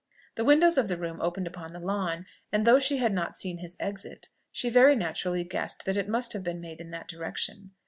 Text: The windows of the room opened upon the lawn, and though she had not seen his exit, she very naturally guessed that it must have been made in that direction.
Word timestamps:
The 0.33 0.43
windows 0.43 0.79
of 0.79 0.87
the 0.87 0.97
room 0.97 1.21
opened 1.21 1.45
upon 1.45 1.73
the 1.73 1.79
lawn, 1.79 2.25
and 2.51 2.65
though 2.65 2.79
she 2.79 2.97
had 2.97 3.13
not 3.13 3.35
seen 3.35 3.59
his 3.59 3.77
exit, 3.79 4.29
she 4.51 4.67
very 4.67 4.95
naturally 4.95 5.43
guessed 5.43 5.85
that 5.85 5.95
it 5.95 6.09
must 6.09 6.33
have 6.33 6.41
been 6.43 6.59
made 6.59 6.81
in 6.81 6.89
that 6.89 7.07
direction. 7.07 7.73